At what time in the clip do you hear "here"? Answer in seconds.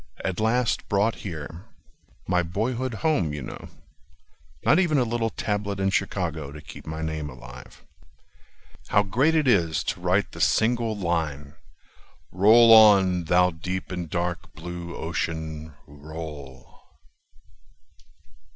1.17-1.65